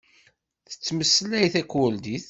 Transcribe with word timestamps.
Tettmeslay 0.69 1.47
takurdit. 1.53 2.19